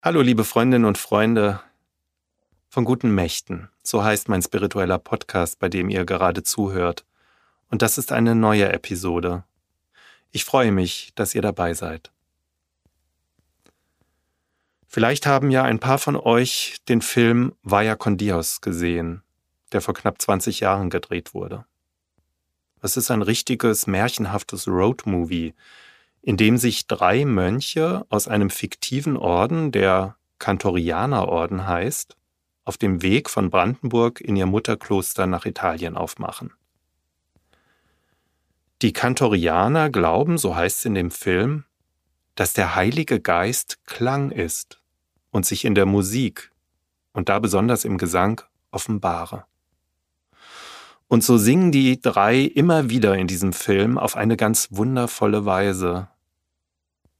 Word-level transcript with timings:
Hallo 0.00 0.20
liebe 0.20 0.44
Freundinnen 0.44 0.84
und 0.84 0.96
Freunde 0.96 1.58
von 2.68 2.84
guten 2.84 3.12
Mächten, 3.12 3.68
so 3.82 4.04
heißt 4.04 4.28
mein 4.28 4.40
spiritueller 4.40 5.00
Podcast, 5.00 5.58
bei 5.58 5.68
dem 5.68 5.90
ihr 5.90 6.04
gerade 6.04 6.44
zuhört. 6.44 7.04
Und 7.68 7.82
das 7.82 7.98
ist 7.98 8.12
eine 8.12 8.36
neue 8.36 8.72
Episode. 8.72 9.42
Ich 10.30 10.44
freue 10.44 10.70
mich, 10.70 11.10
dass 11.16 11.34
ihr 11.34 11.42
dabei 11.42 11.74
seid. 11.74 12.12
Vielleicht 14.86 15.26
haben 15.26 15.50
ja 15.50 15.64
ein 15.64 15.80
paar 15.80 15.98
von 15.98 16.14
euch 16.14 16.76
den 16.88 17.02
Film 17.02 17.56
Vaya 17.64 17.96
con 17.96 18.16
Dios 18.16 18.60
gesehen, 18.60 19.24
der 19.72 19.80
vor 19.80 19.94
knapp 19.94 20.22
20 20.22 20.60
Jahren 20.60 20.90
gedreht 20.90 21.34
wurde. 21.34 21.64
Es 22.80 22.96
ist 22.96 23.10
ein 23.10 23.22
richtiges 23.22 23.88
märchenhaftes 23.88 24.68
Roadmovie, 24.68 25.54
in 26.22 26.36
dem 26.36 26.56
sich 26.56 26.86
drei 26.86 27.24
Mönche 27.24 28.04
aus 28.08 28.28
einem 28.28 28.50
fiktiven 28.50 29.16
Orden, 29.16 29.72
der 29.72 30.16
Kantorianerorden 30.38 31.66
heißt, 31.66 32.16
auf 32.64 32.76
dem 32.76 33.02
Weg 33.02 33.30
von 33.30 33.50
Brandenburg 33.50 34.20
in 34.20 34.36
ihr 34.36 34.46
Mutterkloster 34.46 35.26
nach 35.26 35.46
Italien 35.46 35.96
aufmachen. 35.96 36.52
Die 38.82 38.92
Kantorianer 38.92 39.90
glauben, 39.90 40.38
so 40.38 40.54
heißt 40.54 40.80
es 40.80 40.84
in 40.84 40.94
dem 40.94 41.10
Film, 41.10 41.64
dass 42.36 42.52
der 42.52 42.76
Heilige 42.76 43.20
Geist 43.20 43.84
Klang 43.86 44.30
ist 44.30 44.80
und 45.30 45.46
sich 45.46 45.64
in 45.64 45.74
der 45.74 45.86
Musik 45.86 46.52
und 47.12 47.28
da 47.28 47.40
besonders 47.40 47.84
im 47.84 47.98
Gesang 47.98 48.42
offenbare. 48.70 49.44
Und 51.08 51.24
so 51.24 51.38
singen 51.38 51.72
die 51.72 52.00
drei 52.00 52.40
immer 52.40 52.90
wieder 52.90 53.16
in 53.16 53.26
diesem 53.26 53.54
Film 53.54 53.96
auf 53.98 54.14
eine 54.16 54.36
ganz 54.36 54.68
wundervolle 54.70 55.46
Weise 55.46 56.08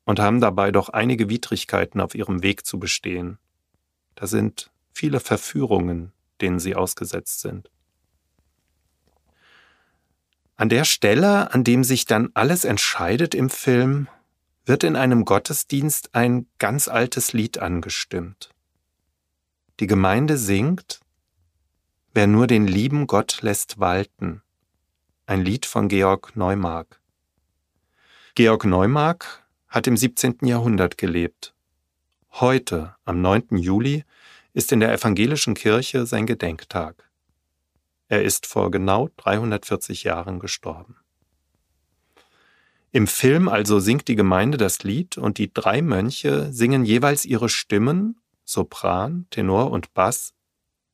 und 0.04 0.20
haben 0.20 0.40
dabei 0.40 0.70
doch 0.70 0.90
einige 0.90 1.28
Widrigkeiten 1.30 2.00
auf 2.00 2.14
ihrem 2.14 2.42
Weg 2.42 2.66
zu 2.66 2.78
bestehen. 2.78 3.38
Da 4.14 4.26
sind 4.26 4.70
viele 4.92 5.20
Verführungen, 5.20 6.12
denen 6.40 6.58
sie 6.58 6.74
ausgesetzt 6.74 7.40
sind. 7.40 7.70
An 10.56 10.68
der 10.68 10.84
Stelle, 10.84 11.54
an 11.54 11.64
dem 11.64 11.84
sich 11.84 12.04
dann 12.04 12.30
alles 12.34 12.64
entscheidet 12.64 13.34
im 13.34 13.48
Film, 13.48 14.08
wird 14.66 14.84
in 14.84 14.96
einem 14.96 15.24
Gottesdienst 15.24 16.14
ein 16.14 16.46
ganz 16.58 16.88
altes 16.88 17.32
Lied 17.32 17.58
angestimmt. 17.58 18.50
Die 19.80 19.86
Gemeinde 19.86 20.36
singt 20.36 21.00
Wer 22.18 22.26
nur 22.26 22.48
den 22.48 22.66
lieben 22.66 23.06
Gott 23.06 23.42
lässt 23.42 23.78
walten, 23.78 24.42
ein 25.26 25.44
Lied 25.44 25.66
von 25.66 25.86
Georg 25.86 26.34
Neumark. 26.34 27.00
Georg 28.34 28.64
Neumark 28.64 29.46
hat 29.68 29.86
im 29.86 29.96
17. 29.96 30.38
Jahrhundert 30.42 30.98
gelebt. 30.98 31.54
Heute, 32.32 32.96
am 33.04 33.20
9. 33.20 33.58
Juli, 33.58 34.04
ist 34.52 34.72
in 34.72 34.80
der 34.80 34.92
evangelischen 34.92 35.54
Kirche 35.54 36.06
sein 36.06 36.26
Gedenktag. 36.26 37.08
Er 38.08 38.24
ist 38.24 38.46
vor 38.46 38.72
genau 38.72 39.10
340 39.18 40.02
Jahren 40.02 40.40
gestorben. 40.40 40.96
Im 42.90 43.06
Film 43.06 43.48
also 43.48 43.78
singt 43.78 44.08
die 44.08 44.16
Gemeinde 44.16 44.58
das 44.58 44.82
Lied 44.82 45.18
und 45.18 45.38
die 45.38 45.54
drei 45.54 45.82
Mönche 45.82 46.52
singen 46.52 46.84
jeweils 46.84 47.24
ihre 47.24 47.48
Stimmen, 47.48 48.18
Sopran, 48.44 49.28
Tenor 49.30 49.70
und 49.70 49.94
Bass, 49.94 50.34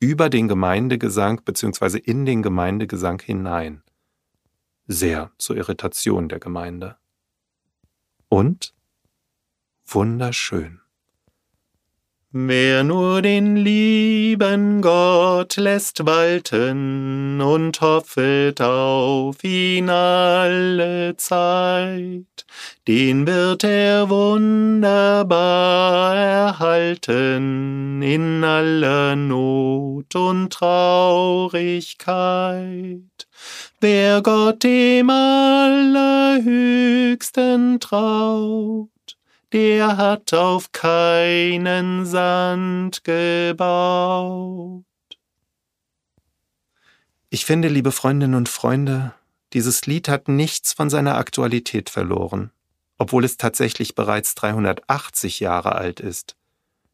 über 0.05 0.29
den 0.29 0.47
Gemeindegesang 0.47 1.41
bzw. 1.43 1.97
in 1.97 2.27
den 2.27 2.43
Gemeindegesang 2.43 3.19
hinein. 3.19 3.81
Sehr 4.85 5.31
zur 5.39 5.57
Irritation 5.57 6.29
der 6.29 6.39
Gemeinde 6.39 6.97
und 8.29 8.75
wunderschön. 9.87 10.79
Wer 12.31 12.83
nur 12.83 13.23
den 13.23 13.55
lieben 13.55 14.81
Gott 14.81 15.55
lässt 15.55 16.05
walten 16.05 17.41
und 17.41 17.81
hoffet 17.81 18.61
auf 18.61 19.43
ihn 19.43 19.89
alle 19.89 21.17
Zeit, 21.17 22.45
den 22.87 23.25
wird 23.25 23.63
er 23.63 24.09
wunderbar 24.09 26.15
erhalten 26.15 27.74
in 28.05 28.43
aller 28.43 29.15
Not 29.15 30.13
und 30.15 30.53
Traurigkeit. 30.53 31.67
Wer 33.79 34.21
Gott 34.21 34.61
dem 34.61 35.09
Allerhöchsten 35.09 36.19
traut, 37.79 38.91
der 39.53 39.97
hat 39.97 40.35
auf 40.35 40.71
keinen 40.71 42.05
Sand 42.05 43.03
gebaut. 43.03 44.83
Ich 47.31 47.45
finde, 47.45 47.69
liebe 47.69 47.91
Freundinnen 47.91 48.35
und 48.35 48.49
Freunde, 48.49 49.15
dieses 49.53 49.87
Lied 49.87 50.09
hat 50.09 50.27
nichts 50.27 50.73
von 50.73 50.91
seiner 50.91 51.17
Aktualität 51.17 51.89
verloren, 51.89 52.51
obwohl 52.99 53.25
es 53.25 53.37
tatsächlich 53.37 53.95
bereits 53.95 54.35
380 54.35 55.39
Jahre 55.39 55.73
alt 55.73 55.99
ist. 55.99 56.35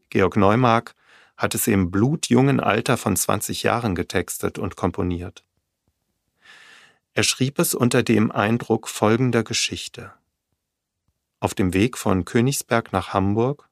Georg 0.10 0.38
Neumark 0.38 0.96
hat 1.42 1.56
es 1.56 1.66
im 1.66 1.90
blutjungen 1.90 2.60
Alter 2.60 2.98
von 2.98 3.16
20 3.16 3.64
Jahren 3.64 3.96
getextet 3.96 4.60
und 4.60 4.76
komponiert. 4.76 5.44
Er 7.14 7.24
schrieb 7.24 7.58
es 7.58 7.74
unter 7.74 8.04
dem 8.04 8.32
Eindruck 8.32 8.88
folgender 8.88 9.44
Geschichte. 9.44 10.14
Auf 11.40 11.56
dem 11.56 11.74
Weg 11.74 11.98
von 11.98 12.26
Königsberg 12.26 12.94
nach 12.94 13.14
Hamburg 13.14 13.68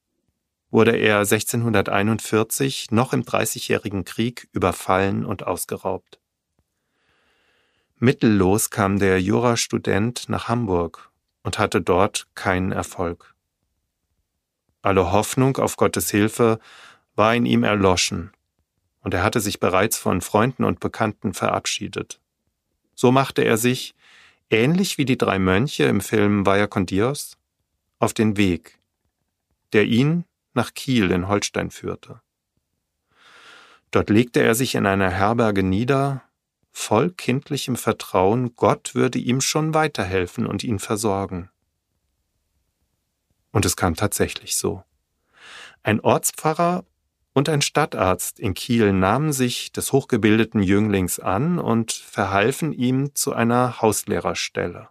wurde 0.71 0.95
er 0.95 1.19
1641 1.19 2.89
noch 2.89 3.13
im 3.13 3.23
Dreißigjährigen 3.23 4.03
Krieg 4.03 4.49
überfallen 4.51 5.23
und 5.23 5.45
ausgeraubt. 5.45 6.19
Mittellos 7.97 8.71
kam 8.71 8.97
der 8.97 9.21
Jurastudent 9.21 10.27
nach 10.27 10.47
Hamburg 10.47 11.11
und 11.43 11.59
hatte 11.59 11.81
dort 11.81 12.27
keinen 12.33 12.71
Erfolg. 12.71 13.35
Alle 14.81 15.11
Hoffnung 15.11 15.57
auf 15.57 15.77
Gottes 15.77 16.09
Hilfe 16.09 16.59
war 17.19 17.35
in 17.35 17.45
ihm 17.45 17.63
erloschen, 17.63 18.31
und 19.01 19.13
er 19.13 19.21
hatte 19.21 19.41
sich 19.41 19.59
bereits 19.59 19.97
von 19.97 20.21
Freunden 20.21 20.63
und 20.63 20.79
Bekannten 20.79 21.35
verabschiedet. 21.35 22.19
So 22.95 23.11
machte 23.11 23.43
er 23.43 23.57
sich, 23.57 23.93
ähnlich 24.49 24.97
wie 24.97 25.05
die 25.05 25.17
drei 25.17 25.37
Mönche 25.37 25.83
im 25.83 26.01
Film 26.01 26.45
Vaya 26.45 26.65
con 26.65 26.87
Dios, 26.87 27.37
auf 27.99 28.13
den 28.13 28.37
Weg, 28.37 28.79
der 29.73 29.85
ihn 29.85 30.23
nach 30.53 30.73
Kiel 30.73 31.11
in 31.11 31.27
Holstein 31.27 31.69
führte. 31.69 32.21
Dort 33.91 34.09
legte 34.09 34.41
er 34.41 34.55
sich 34.55 34.75
in 34.75 34.85
einer 34.85 35.09
Herberge 35.09 35.61
nieder, 35.61 36.23
voll 36.71 37.11
kindlichem 37.11 37.75
Vertrauen, 37.75 38.55
Gott 38.55 38.95
würde 38.95 39.19
ihm 39.19 39.41
schon 39.41 39.73
weiterhelfen 39.73 40.47
und 40.47 40.63
ihn 40.63 40.79
versorgen. 40.79 41.49
Und 43.51 43.65
es 43.65 43.75
kam 43.75 43.95
tatsächlich 43.95 44.55
so. 44.55 44.83
Ein 45.83 45.99
Ortspfarrer 45.99 46.85
und 47.33 47.49
ein 47.49 47.61
Stadtarzt 47.61 48.39
in 48.39 48.53
Kiel 48.53 48.93
nahmen 48.93 49.31
sich 49.33 49.71
des 49.71 49.91
hochgebildeten 49.91 50.61
Jünglings 50.61 51.19
an 51.19 51.59
und 51.59 51.91
verhalfen 51.91 52.73
ihm 52.73 53.15
zu 53.15 53.33
einer 53.33 53.81
Hauslehrerstelle. 53.81 54.89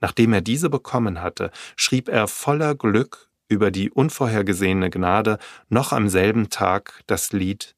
Nachdem 0.00 0.32
er 0.32 0.40
diese 0.40 0.68
bekommen 0.68 1.20
hatte, 1.20 1.50
schrieb 1.76 2.08
er 2.08 2.26
voller 2.26 2.74
Glück 2.74 3.30
über 3.48 3.70
die 3.70 3.90
unvorhergesehene 3.90 4.90
Gnade 4.90 5.38
noch 5.68 5.92
am 5.92 6.08
selben 6.08 6.50
Tag 6.50 7.02
das 7.06 7.32
Lied 7.32 7.76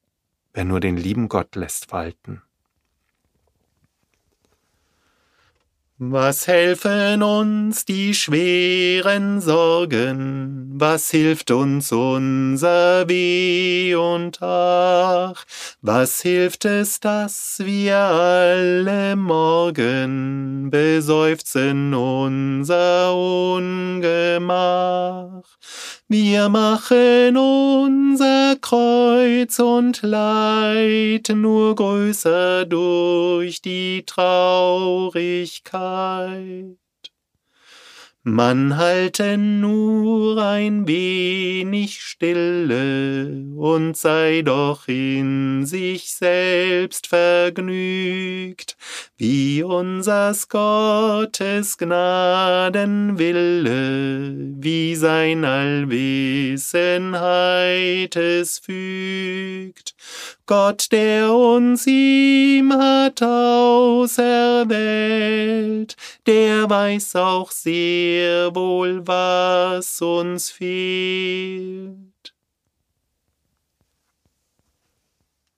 Wer 0.55 0.63
nur 0.63 0.79
den 0.79 0.95
lieben 0.95 1.27
Gott 1.27 1.57
lässt 1.57 1.91
walten. 1.91 2.41
Was 5.97 6.45
helfen 6.45 7.23
uns 7.23 7.85
die 7.85 8.13
schweren 8.13 9.39
Sorgen? 9.39 10.73
Was 10.73 11.09
hilft 11.09 11.51
uns 11.51 11.89
unser 11.93 13.07
Weh 13.07 13.95
und 13.95 14.41
Ach? 14.41 15.45
Was 15.81 16.19
hilft 16.21 16.65
es, 16.65 16.99
dass 16.99 17.59
wir 17.63 17.97
alle 17.97 19.15
morgen 19.15 20.69
beseufzen 20.69 21.93
unser 21.93 23.15
Ungemach? 23.55 25.34
Wir 26.07 26.49
machen 26.49 27.35
unser 27.35 28.57
Kreuz 28.61 29.57
und 29.57 30.03
Leid 30.03 31.29
nur 31.33 31.73
größer 31.73 32.65
durch 32.65 33.63
die 33.63 34.03
Traurigkeit. 34.05 35.25
Man 38.27 38.75
halte 38.75 39.37
nur 39.37 40.43
ein 40.43 40.87
wenig 40.87 42.01
stille 42.01 43.45
und 43.55 43.95
sei 43.95 44.41
doch 44.41 44.87
in 44.87 45.67
sich 45.67 46.11
selbst 46.11 47.05
vergnügt, 47.05 48.77
wie 49.15 49.61
unsers 49.61 50.49
Gottes 50.49 51.77
Gnadenwille, 51.77 54.55
wie 54.59 54.95
sein 54.95 55.45
Allwissenheit 55.45 58.15
es 58.15 58.57
fügt. 58.57 59.93
Gott, 60.47 60.91
der 60.91 61.33
uns 61.33 61.87
ihm 61.87 62.71
hat 62.71 63.23
auserwählt, 63.23 64.15
der 66.27 66.69
weiß 66.69 67.15
auch 67.15 67.49
sehr 67.49 68.53
wohl, 68.53 69.07
was 69.07 70.03
uns 70.03 70.51
fehlt. 70.51 72.35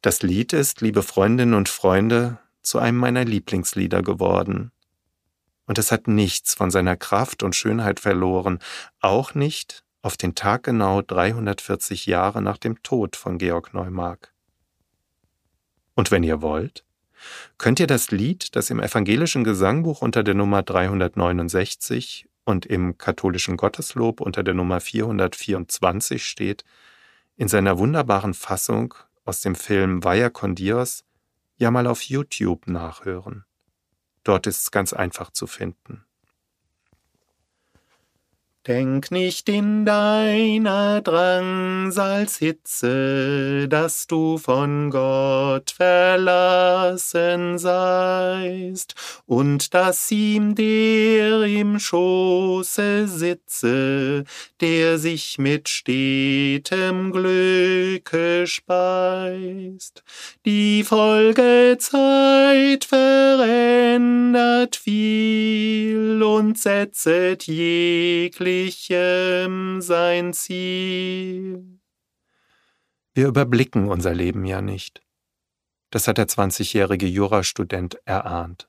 Das 0.01 0.21
Lied 0.21 0.53
ist, 0.53 0.79
liebe 0.79 1.03
Freundinnen 1.03 1.53
und 1.53 1.67
Freunde, 1.67 2.39
zu 2.61 2.79
einem 2.79 2.97
meiner 2.97 3.25
Lieblingslieder 3.25 4.01
geworden. 4.01 4.71
Und 5.65 5.77
es 5.77 5.91
hat 5.91 6.07
nichts 6.07 6.53
von 6.53 6.71
seiner 6.71 6.95
Kraft 6.95 7.43
und 7.43 7.57
Schönheit 7.57 7.99
verloren, 7.99 8.59
auch 9.01 9.35
nicht 9.35 9.83
auf 10.01 10.15
den 10.15 10.33
Tag 10.33 10.63
genau 10.63 11.01
340 11.01 12.05
Jahre 12.05 12.41
nach 12.41 12.57
dem 12.57 12.81
Tod 12.83 13.17
von 13.17 13.37
Georg 13.37 13.73
Neumark. 13.73 14.33
Und 15.97 16.11
wenn 16.11 16.21
ihr 16.21 16.43
wollt, 16.43 16.85
könnt 17.57 17.79
ihr 17.79 17.87
das 17.87 18.11
Lied, 18.11 18.55
das 18.55 18.69
im 18.69 18.79
evangelischen 18.79 19.43
Gesangbuch 19.43 20.03
unter 20.03 20.23
der 20.23 20.35
Nummer 20.35 20.61
369 20.61 22.29
und 22.45 22.67
im 22.67 22.99
katholischen 22.99 23.57
Gotteslob 23.57 24.21
unter 24.21 24.43
der 24.43 24.53
Nummer 24.53 24.79
424 24.79 26.23
steht, 26.23 26.63
in 27.35 27.47
seiner 27.47 27.79
wunderbaren 27.79 28.35
Fassung 28.35 28.93
aus 29.25 29.41
dem 29.41 29.55
Film 29.55 30.03
Vaya 30.03 30.29
con 30.29 30.53
Dios 30.53 31.03
ja 31.55 31.71
mal 31.71 31.87
auf 31.87 32.03
YouTube 32.03 32.67
nachhören. 32.67 33.45
Dort 34.23 34.45
ist 34.45 34.61
es 34.61 34.69
ganz 34.69 34.93
einfach 34.93 35.31
zu 35.31 35.47
finden. 35.47 36.05
Denk 38.67 39.11
nicht 39.11 39.47
in 39.47 39.85
deiner 39.85 40.99
Drangsalshitze, 40.99 43.69
dass 43.69 44.07
du 44.07 44.37
von 44.37 44.89
Gott 44.89 45.71
verlassen 45.71 47.57
seist 47.59 48.95
und 49.25 49.73
dass 49.73 50.11
ihm 50.11 50.53
der 50.53 51.43
im 51.43 51.79
Schoße 51.79 53.07
sitze, 53.07 54.25
der 54.59 54.97
sich 54.97 55.37
mit 55.37 55.69
stetem 55.69 57.13
Glücke 57.13 58.47
speist. 58.47 60.03
Die 60.45 60.83
Folgezeit 60.83 62.83
verändert 62.83 64.75
viel 64.75 66.21
und 66.21 66.57
setzet 66.57 67.43
jeglich 67.43 68.56
Gleichem 68.57 69.81
sein 69.81 70.33
Ziel. 70.33 71.79
Wir 73.13 73.27
überblicken 73.27 73.87
unser 73.87 74.15
Leben 74.15 74.45
ja 74.45 74.61
nicht. 74.61 75.03
Das 75.91 76.07
hat 76.07 76.17
der 76.17 76.27
20-jährige 76.27 77.05
Jurastudent 77.05 77.99
erahnt. 78.05 78.67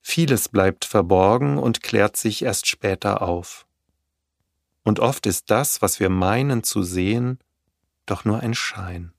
Vieles 0.00 0.48
bleibt 0.48 0.84
verborgen 0.84 1.58
und 1.58 1.82
klärt 1.82 2.16
sich 2.16 2.42
erst 2.42 2.68
später 2.68 3.22
auf. 3.22 3.66
Und 4.84 5.00
oft 5.00 5.26
ist 5.26 5.50
das, 5.50 5.82
was 5.82 5.98
wir 5.98 6.08
meinen 6.08 6.62
zu 6.62 6.84
sehen, 6.84 7.40
doch 8.06 8.24
nur 8.24 8.40
ein 8.40 8.54
Schein. 8.54 9.12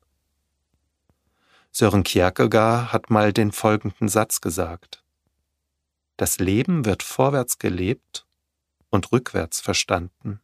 Sören 1.71 2.03
Kierkegaard 2.03 2.93
hat 2.93 3.09
mal 3.09 3.33
den 3.33 3.51
folgenden 3.51 4.07
Satz 4.07 4.39
gesagt. 4.39 5.03
Das 6.15 6.39
Leben 6.39 6.85
wird 6.85 7.03
vorwärts 7.03 7.59
gelebt 7.59 8.24
und 8.95 9.11
rückwärts 9.11 9.61
verstanden. 9.61 10.39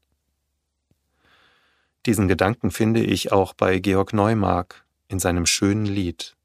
Diesen 2.06 2.28
Gedanken 2.28 2.70
finde 2.72 3.04
ich 3.04 3.32
auch 3.32 3.54
bei 3.54 3.80
Georg 3.80 4.14
Neumark 4.14 4.86
in 5.08 5.20
seinem 5.20 5.46
schönen 5.46 5.86
Lied. 5.86 6.36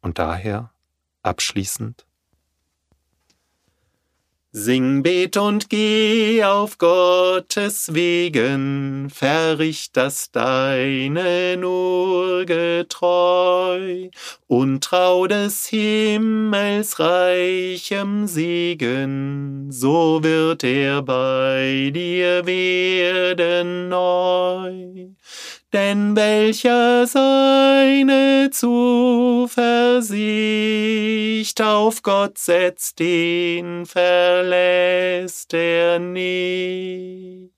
Und 0.00 0.18
daher, 0.18 0.70
abschließend, 1.22 2.04
Sing, 4.56 5.02
bet 5.02 5.36
und 5.36 5.68
geh 5.68 6.44
auf 6.44 6.78
Gottes 6.78 7.92
Wegen, 7.92 9.10
verricht 9.10 9.96
das 9.96 10.30
Deine 10.30 11.56
nur 11.56 12.44
getreu 12.44 14.10
und 14.46 14.84
trau 14.84 15.26
des 15.26 15.66
Himmels 15.66 17.00
reichem 17.00 18.28
Segen, 18.28 19.53
so 19.70 20.22
wird 20.22 20.64
er 20.64 21.02
bei 21.02 21.90
dir 21.92 22.46
werden 22.46 23.88
neu 23.88 25.14
denn 25.74 26.14
welcher 26.14 27.06
seine 27.08 28.48
Zuversicht 28.52 29.60
auf 31.60 32.02
Gott 32.04 32.38
setzt, 32.38 33.00
den 33.00 33.84
verlässt 33.84 35.52
er 35.52 35.98
nicht. 35.98 37.50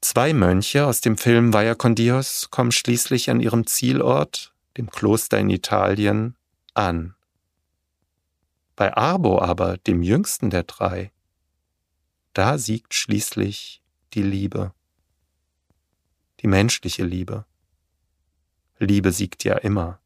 Zwei 0.00 0.32
Mönche 0.32 0.86
aus 0.86 1.00
dem 1.00 1.18
Film 1.18 1.52
Vaya 1.52 1.74
con 1.74 1.96
Dios 1.96 2.50
kommen 2.52 2.70
schließlich 2.70 3.28
an 3.28 3.40
ihrem 3.40 3.66
Zielort, 3.66 4.54
dem 4.76 4.92
Kloster 4.92 5.38
in 5.38 5.50
Italien, 5.50 6.36
an. 6.72 7.16
Bei 8.80 8.96
Arbo 8.96 9.42
aber, 9.42 9.76
dem 9.76 10.02
jüngsten 10.02 10.48
der 10.48 10.62
drei, 10.62 11.12
da 12.32 12.56
siegt 12.56 12.94
schließlich 12.94 13.82
die 14.14 14.22
Liebe 14.22 14.72
die 16.40 16.46
menschliche 16.46 17.04
Liebe. 17.04 17.44
Liebe 18.78 19.12
siegt 19.12 19.44
ja 19.44 19.56
immer. 19.56 20.00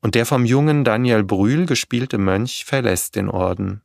Und 0.00 0.14
der 0.14 0.26
vom 0.26 0.44
jungen 0.44 0.84
Daniel 0.84 1.22
Brühl 1.22 1.66
gespielte 1.66 2.18
Mönch 2.18 2.64
verlässt 2.64 3.14
den 3.14 3.28
Orden, 3.28 3.82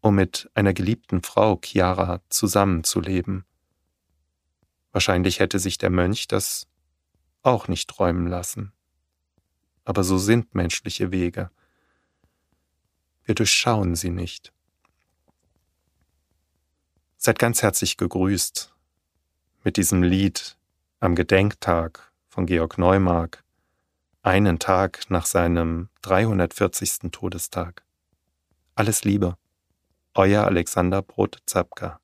um 0.00 0.14
mit 0.14 0.50
einer 0.54 0.72
geliebten 0.72 1.22
Frau, 1.22 1.60
Chiara, 1.62 2.20
zusammenzuleben. 2.28 3.44
Wahrscheinlich 4.92 5.40
hätte 5.40 5.58
sich 5.58 5.78
der 5.78 5.90
Mönch 5.90 6.26
das 6.28 6.68
auch 7.42 7.68
nicht 7.68 7.90
träumen 7.90 8.26
lassen. 8.26 8.72
Aber 9.84 10.04
so 10.04 10.18
sind 10.18 10.54
menschliche 10.54 11.10
Wege. 11.10 11.50
Wir 13.24 13.34
durchschauen 13.34 13.94
sie 13.94 14.10
nicht. 14.10 14.52
Seid 17.16 17.38
ganz 17.38 17.62
herzlich 17.62 17.96
gegrüßt 17.96 18.74
mit 19.62 19.76
diesem 19.76 20.02
Lied 20.02 20.56
am 21.00 21.14
Gedenktag 21.14 22.12
von 22.28 22.46
Georg 22.46 22.78
Neumark, 22.78 23.44
einen 24.22 24.58
Tag 24.58 25.10
nach 25.10 25.26
seinem 25.26 25.88
340. 26.02 27.10
Todestag. 27.10 27.84
Alles 28.74 29.04
Liebe, 29.04 29.36
euer 30.14 30.44
Alexander 30.44 31.02
Brot-Zapka. 31.02 32.00